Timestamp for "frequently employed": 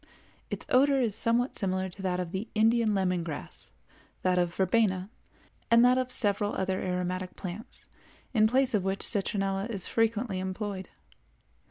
9.87-10.89